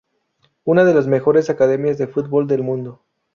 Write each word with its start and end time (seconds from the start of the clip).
Una 0.63 0.83
de 0.83 0.95
las 0.95 1.05
mejores 1.05 1.51
academias 1.51 1.99
de 1.99 2.07
fútbol 2.07 2.47
del 2.47 2.63
mundo. 2.63 3.03